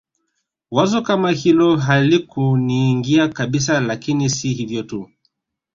[0.71, 5.09] Wazo kama hilo halikuniingia kabisa Lakini si hivyo tu